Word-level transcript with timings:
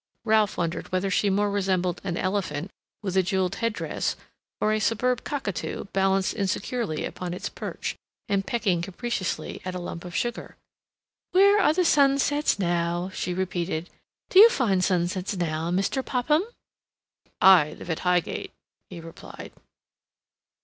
Ralph 0.25 0.57
wondered 0.57 0.91
whether 0.91 1.11
she 1.11 1.29
more 1.29 1.51
resembled 1.51 2.01
an 2.03 2.17
elephant, 2.17 2.71
with 3.03 3.15
a 3.15 3.21
jeweled 3.21 3.53
head 3.57 3.71
dress, 3.73 4.15
or 4.59 4.73
a 4.73 4.79
superb 4.79 5.23
cockatoo, 5.23 5.83
balanced 5.93 6.33
insecurely 6.33 7.05
upon 7.05 7.35
its 7.35 7.49
perch, 7.49 7.95
and 8.27 8.43
pecking 8.43 8.81
capriciously 8.81 9.61
at 9.63 9.75
a 9.75 9.79
lump 9.79 10.03
of 10.03 10.15
sugar. 10.15 10.55
"Where 11.33 11.61
are 11.61 11.71
the 11.73 11.85
sunsets 11.85 12.57
now?" 12.57 13.11
she 13.13 13.31
repeated. 13.31 13.91
"Do 14.31 14.39
you 14.39 14.49
find 14.49 14.83
sunsets 14.83 15.37
now, 15.37 15.69
Mr. 15.69 16.03
Popham?" 16.03 16.43
"I 17.39 17.73
live 17.73 17.91
at 17.91 17.99
Highgate," 17.99 18.51
he 18.89 18.99
replied. 18.99 19.51